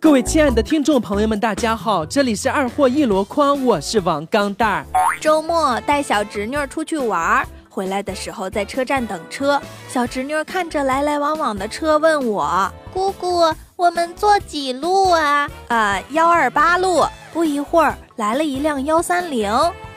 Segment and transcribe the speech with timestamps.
[0.00, 4.86] 各位亲爱的听众朋友们，大家好，这里是二货一箩筐，我是王钢蛋儿。
[5.20, 9.60] 周末带小侄女出去玩儿，回来的时候在车站等车。
[9.88, 17.04] 小侄女看着来来往往的车，问我：“姑姑，我们坐几路啊？”“啊，幺二八路。”
[17.34, 19.52] 不一会儿，来了一辆幺三零。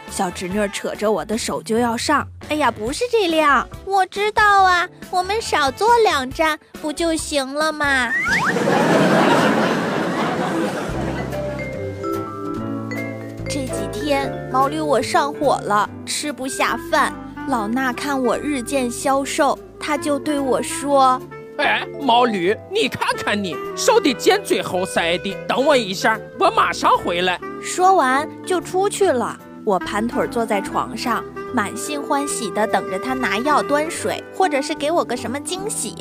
[0.10, 2.28] 小侄女扯着我的手就要上。
[2.50, 8.12] 哎呀，不是这辆，我知道啊，我们少坐两站不就行了吗？
[14.12, 17.14] 天毛驴我上火了，吃不下饭。
[17.48, 21.18] 老衲看我日渐消瘦，他就对我说
[21.56, 25.34] ：“哎，毛驴，你看看你，瘦的尖嘴猴腮的。
[25.48, 29.40] 等我一下，我马上回来。”说完就出去了。
[29.64, 31.24] 我盘腿坐在床上，
[31.54, 35.96] 满心欢喜地等着他拿药、端水，或者是给我个什么惊喜。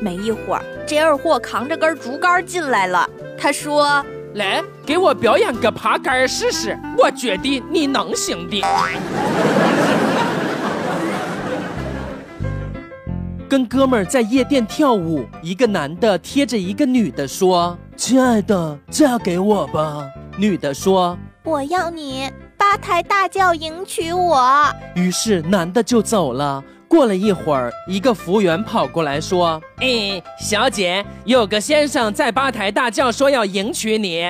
[0.00, 3.06] 没一会儿，这二货扛着根竹竿进来了。
[3.36, 4.02] 他说。
[4.34, 8.62] 来，给我表演个爬杆试试，我觉得你能行的。
[13.48, 20.06] 跟哥们儿在夜店跳舞，一个男的贴着一个女的说：“亲爱的，嫁给我吧。”
[20.38, 24.64] 女的说：“我要你八抬大轿迎娶我。”
[24.94, 26.62] 于是男的就走了。
[26.90, 34.28] 过了一会儿，一个服务员跑过来说：“哎，小姐，有个先生在吧台大叫，说要迎娶你。”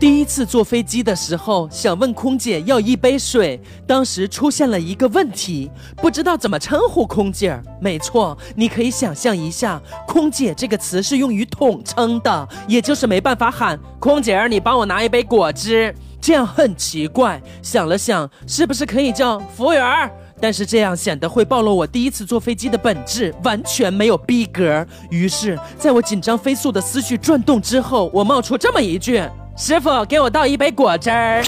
[0.00, 7.64] 第一次坐飞机的时候，想问空姐要一杯水，当时出现了一个问题，不知道怎么称呼空姐儿。
[7.80, 17.42] 没错，你可以想象一下，空姐这个词是用于统称的，也就是没办法喊空姐儿，你帮我拿一杯果汁，这样很奇怪。
[17.60, 19.84] 想了想，是不是可以叫服务员？
[20.40, 24.86] 但是这样显得会暴露我第一次坐飞机的本质，完全没有逼格。
[25.10, 29.20] 于是，在我紧张飞速的思绪转动之后，我冒出这么一句。
[29.60, 31.42] 师傅，给我倒一杯果汁儿。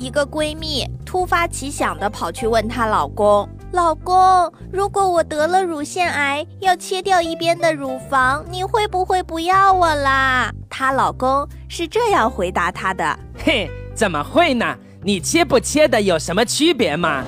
[0.00, 14.76] 一个闺蜜突发奇想的跑去问她老公：“老公，如果我得了乳腺癌，要切掉一边的乳房，你会不会不要我啦？”她老公是这样回答她的：“嘿，怎么会呢？
[15.04, 17.22] 你切不切的有什么区别吗？”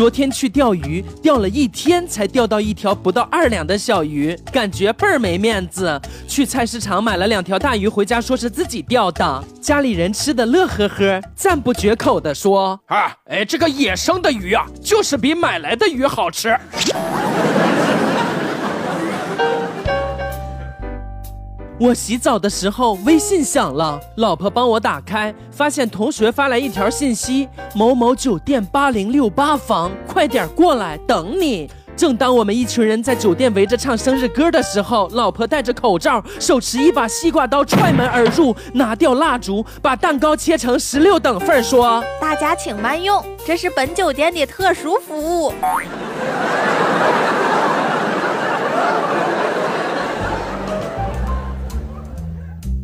[0.00, 6.00] 昨天去钓鱼，钓了一天才钓到一条不到二两的小鱼，感觉倍儿没面子。
[6.26, 16.58] 去菜市场买了两条大鱼回家，说是自己钓的，家里人吃的乐呵呵，赞不绝口的说：“啊，哎，这个野生的鱼啊，就是比买来的鱼好吃。”
[21.80, 31.70] 我洗澡的时候，微信响了，老婆帮我打开，发现同学发来一条信息：某某酒店八零六八房，快点过来，等你。
[31.96, 45.50] 正当我们一群人在酒店围着唱生日歌的时候，老婆戴着口罩，手持一把西瓜刀踹门而入，拿掉蜡烛，把蛋糕切成十六等份，说：“大家请慢用，这是本酒店的特殊服务。”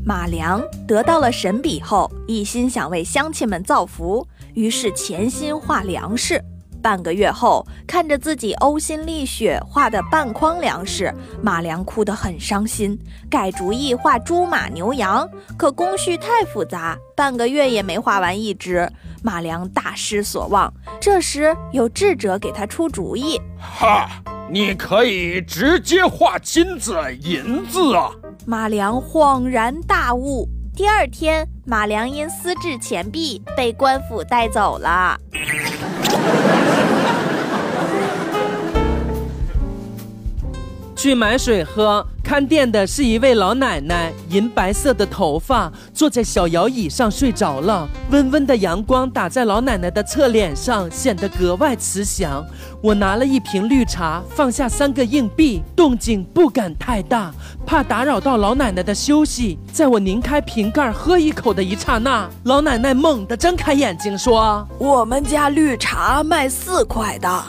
[0.06, 4.24] 马良得到了神笔后，一心想为乡亲们造福，
[4.54, 6.40] 于是潜心画粮食。
[6.80, 11.12] 半个月后，看着自己呕心沥血画的半筐粮食，
[11.42, 12.96] 马良哭得很伤心，
[13.28, 15.28] 改主意画猪马牛羊。
[15.58, 18.88] 可工序太复杂，半个月也没画完一只，
[19.24, 20.72] 马良大失所望。
[21.00, 24.08] 这时有智者给他出主意：哈，
[24.48, 28.12] 你可以直接画金子、银子啊！
[28.44, 30.48] 马良恍然大悟。
[30.74, 35.18] 第二天，马良因私制钱币被官府带走了。
[41.06, 47.88] 去买水喝，看店的是一位老奶奶，银白色的头发，坐在小摇椅上睡着了。
[48.10, 52.44] 温温的阳光打在老奶奶的侧脸上，显得格外慈祥。
[52.82, 57.32] 我拿了一瓶绿茶，放下三个硬币，动静不敢太大，
[57.64, 59.56] 怕打扰到老奶奶的休息。
[59.72, 67.44] 在我拧开瓶盖喝一口的一刹那，老奶奶猛地睁开眼睛说：“我们家绿茶卖四块的。”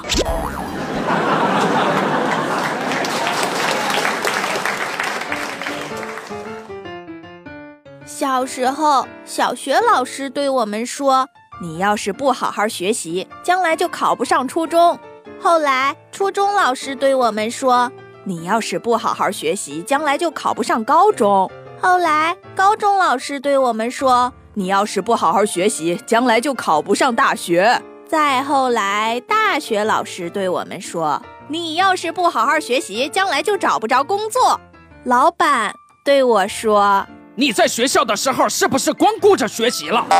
[8.20, 11.30] 小时候，小学老师对我们说
[11.62, 14.98] ：“你要是不好好学习，将来就考不上初中。”
[15.40, 17.92] 后来初中老师对我们说
[18.26, 21.48] ：“你要是不好好学习，将来就考不上高中。”
[21.80, 27.80] 后来高中老师对我们说：“你要是不好好学习，将来就考不上大学。”
[28.10, 34.60] 再后来大学老师对我们说：“你要是不好好学习，将来就找不着工作。”
[35.06, 37.06] 老板对我说。
[37.40, 40.04] 你在学校的时候是不是光顾着学习了？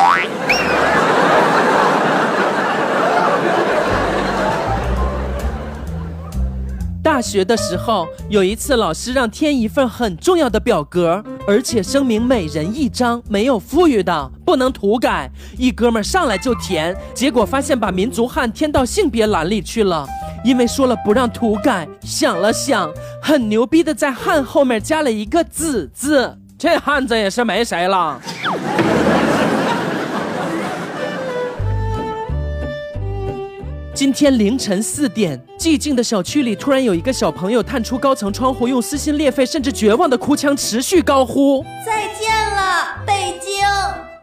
[7.02, 15.28] 大学的时候，有一次老师让填一份很重要的表格，而且声明每人一张，没有富裕的，不能涂改。
[15.56, 20.06] 一哥们上来就填，结果发现把民族汉填到性别栏里去了，
[20.44, 21.88] 因为说了不让涂改。
[22.02, 22.88] 想了想，
[23.20, 26.38] 很牛逼的在汉后面加了一个子字。
[26.58, 28.20] 这汉子也是没谁了。
[33.94, 43.62] 今天凌晨四点，寂静的小区里突然有一个小朋友探出高层窗户，用撕心裂肺甚至绝望的哭腔持续高呼：“再见了，北京！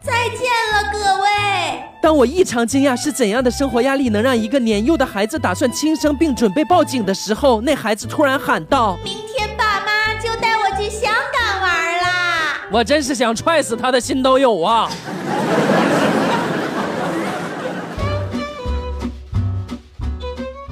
[0.01, 0.41] 再见
[0.73, 1.29] 了，各位！”
[2.03, 9.24] 当我异常惊讶是怎样的生活压力能让一个年幼的孩子打算轻生并准备报警的时候，那孩子突然喊道：“明
[12.75, 14.89] 我真是想踹死他的心都有啊！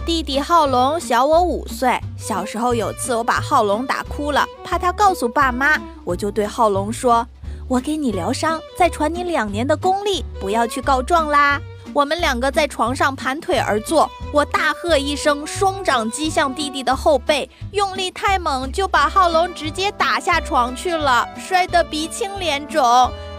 [0.06, 7.26] 弟弟浩龙小我五岁，小时候有次我把浩龙打哭了，怕他告诉爸妈，我就对浩龙说
[7.70, 11.58] ：“我给你疗伤，再传你两年的功力，不要去告状啦。”
[11.96, 22.82] 我们两个在床上盘腿而坐，我大喝一声，双掌击向弟弟的后背，用力太猛，就把浩龙直接打下床去了，摔得鼻青脸肿。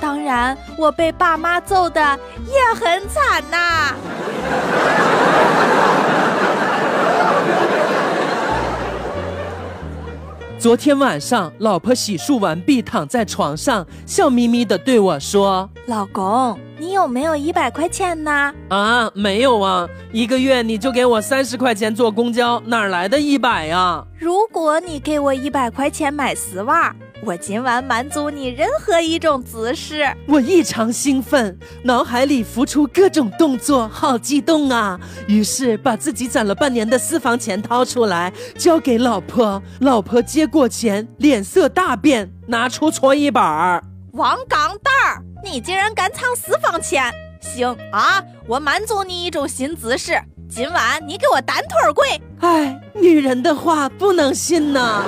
[0.01, 2.01] 当然，我被爸妈揍的
[2.47, 3.84] 也很惨呐。
[10.65, 35.01] 昨天晚上，老婆洗漱完毕，躺在床上，笑眯眯的对我说：“老公，你有没有一百块钱呢？”“啊，没有啊，一个月你就给我三十块钱坐公交，哪来的一百呀？”“如果你给我一百块钱买丝袜。”我今晚满足你任何一种姿势，我异常兴奋，脑海里浮出各种动作，好激动啊！
[35.27, 39.63] 于是把自己攒了半年的私房钱掏出来，交给老婆。
[39.81, 43.83] 老婆接过钱，脸色大变，拿出搓衣板儿。
[44.13, 47.11] 王钢蛋儿，你竟然敢藏私房钱！
[47.41, 52.21] 行啊，我满足你一种新姿势，今晚你给我单腿跪。
[52.41, 55.05] 哎，女人的话不能信呐。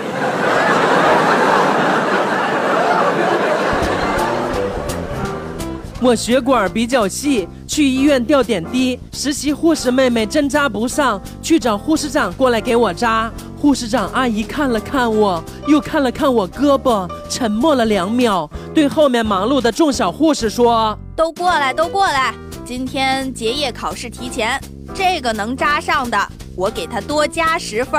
[6.03, 8.99] 我血管比较细，去医院吊点滴。
[9.13, 13.33] 实习护士妹妹针扎不上，去找护士长过来给我扎。
[13.59, 22.35] 护士长阿姨看了看我，又看了看我胳膊，沉默了两秒，对后面忙碌的众小护士说：“都过来，都过来。
[22.65, 24.61] 今天结业考试提前，
[24.95, 26.19] 这个能扎上的，
[26.55, 27.99] 我给他多加十分。”